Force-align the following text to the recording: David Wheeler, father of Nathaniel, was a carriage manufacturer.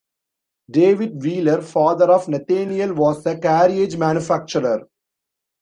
David 0.71 1.21
Wheeler, 1.23 1.61
father 1.61 2.09
of 2.11 2.27
Nathaniel, 2.27 2.95
was 2.95 3.23
a 3.27 3.37
carriage 3.37 3.95
manufacturer. 3.95 4.89